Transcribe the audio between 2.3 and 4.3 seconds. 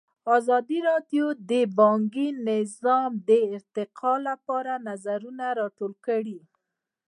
نظام د ارتقا